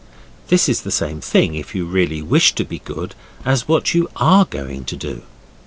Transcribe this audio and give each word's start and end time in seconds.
This 0.47 0.67
is 0.67 0.81
the 0.81 0.89
same 0.89 1.21
thing, 1.21 1.53
if 1.53 1.75
you 1.75 1.85
really 1.85 2.23
wish 2.23 2.55
to 2.55 2.65
be 2.65 2.79
good, 2.79 3.13
as 3.45 3.67
what 3.67 3.93
you 3.93 4.09
are 4.15 4.45
going 4.45 4.83
to 4.85 4.95
do. 4.95 5.21